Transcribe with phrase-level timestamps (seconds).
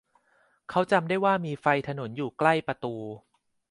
[0.69, 2.95] เขาจำได้ว่ามีไฟถนนอยู่ใกล้ประตู